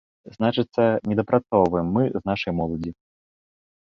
Значыцца, 0.35 0.85
недапрацоўваем 1.11 1.87
мы 1.99 2.03
з 2.17 2.25
нашай 2.33 2.51
моладдзю. 2.61 2.91